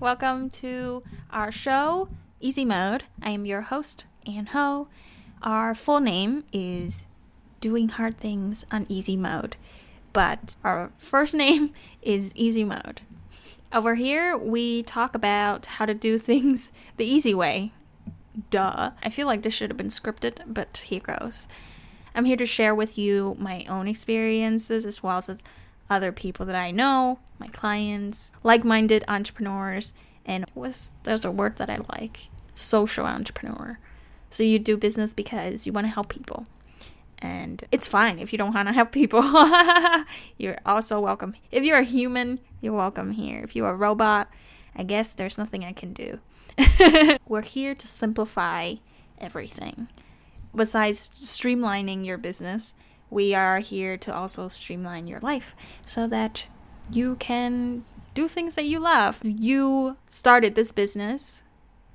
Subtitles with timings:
[0.00, 2.08] welcome to our show,
[2.40, 3.04] Easy Mode.
[3.22, 4.88] I am your host, Ann Ho.
[5.42, 7.06] Our full name is
[7.60, 9.56] Doing Hard Things on Easy Mode,
[10.12, 11.72] but our first name
[12.02, 13.02] is Easy Mode.
[13.72, 17.72] Over here, we talk about how to do things the easy way.
[18.50, 18.90] Duh.
[19.02, 21.46] I feel like this should have been scripted, but here goes.
[22.14, 25.42] I'm here to share with you my own experiences as well as
[25.90, 29.92] other people that I know, my clients, like minded entrepreneurs,
[30.24, 33.78] and what's there's a word that I like social entrepreneur.
[34.30, 36.46] So you do business because you want to help people.
[37.18, 39.22] And it's fine if you don't want to help people.
[40.38, 41.34] you're also welcome.
[41.50, 43.40] If you're a human, you're welcome here.
[43.42, 44.28] If you're a robot,
[44.74, 46.18] I guess there's nothing I can do.
[47.28, 48.74] We're here to simplify
[49.18, 49.88] everything.
[50.54, 52.74] Besides streamlining your business,
[53.14, 56.50] we are here to also streamline your life so that
[56.90, 59.20] you can do things that you love.
[59.22, 61.44] You started this business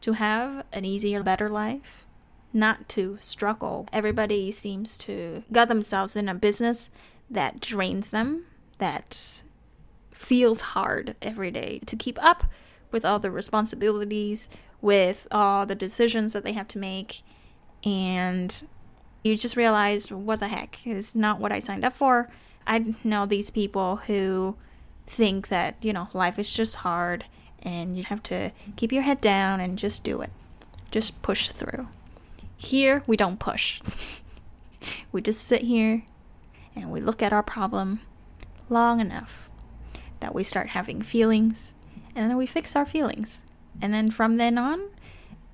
[0.00, 2.06] to have an easier, better life,
[2.52, 3.88] not to struggle.
[3.92, 6.88] Everybody seems to got themselves in a business
[7.28, 8.44] that drains them,
[8.78, 9.42] that
[10.12, 12.44] feels hard every day to keep up
[12.92, 14.48] with all the responsibilities,
[14.80, 17.22] with all the decisions that they have to make,
[17.84, 18.66] and
[19.28, 22.28] you just realize what the heck is not what I signed up for.
[22.66, 24.56] I know these people who
[25.06, 27.24] think that, you know, life is just hard
[27.62, 30.30] and you have to keep your head down and just do it.
[30.90, 31.88] Just push through.
[32.56, 33.80] Here, we don't push.
[35.12, 36.02] we just sit here
[36.74, 38.00] and we look at our problem
[38.68, 39.50] long enough
[40.20, 41.74] that we start having feelings
[42.14, 43.44] and then we fix our feelings.
[43.80, 44.90] And then from then on,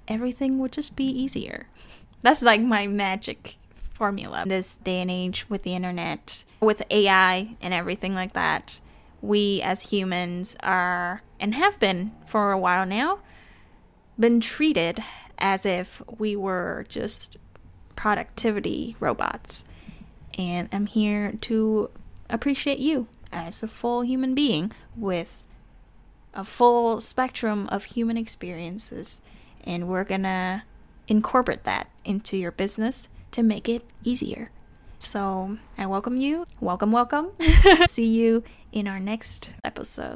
[0.08, 1.69] everything would just be easier.
[2.22, 3.56] That's like my magic
[3.94, 4.44] formula.
[4.46, 8.80] This day and age with the internet, with AI and everything like that,
[9.22, 13.20] we as humans are, and have been for a while now,
[14.18, 15.02] been treated
[15.38, 17.38] as if we were just
[17.96, 19.64] productivity robots.
[20.36, 21.90] And I'm here to
[22.28, 25.46] appreciate you as a full human being with
[26.34, 29.22] a full spectrum of human experiences.
[29.62, 30.64] And we're gonna
[31.06, 34.50] incorporate that into your business to make it easier.
[34.98, 36.46] So I welcome you.
[36.61, 37.33] Welcome, welcome.
[37.86, 40.12] See you in our next episode.